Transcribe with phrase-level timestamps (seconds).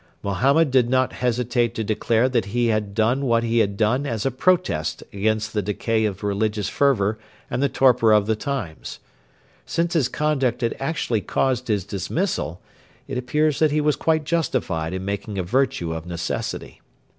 [0.23, 4.25] Mohammed did not hesitate to declare that he had done what he had done as
[4.25, 7.19] a protest against the decay of religious fervour
[7.51, 8.97] and the torpor of the times.
[9.67, 12.59] Since his conduct had actually caused his dismissal,
[13.07, 16.81] it appears that he was quite justified in making a virtue of necessity.